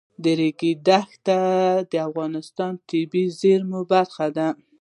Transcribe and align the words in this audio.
د 0.23 0.25
ریګ 0.39 0.61
دښتې 0.87 1.39
د 1.91 1.93
افغانستان 2.07 2.71
د 2.77 2.81
طبیعي 2.89 3.25
زیرمو 3.39 3.81
برخه 3.93 4.25
ده. 4.37 4.47